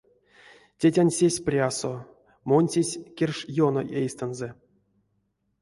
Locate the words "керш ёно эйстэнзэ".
3.17-4.49